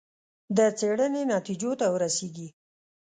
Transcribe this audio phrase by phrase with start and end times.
[0.57, 2.47] د څېړنې نتیجو ته ورسېږي.